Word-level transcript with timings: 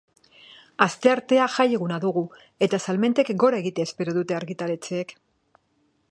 Asteartea 0.85 1.47
jai 1.55 1.65
eguna 1.77 1.99
dugu, 2.05 2.23
eta 2.67 2.79
salmentek 2.85 3.29
gora 3.43 3.59
egitea 3.65 3.89
espero 3.91 4.17
dute 4.17 4.37
argitaletxeek. 4.39 5.13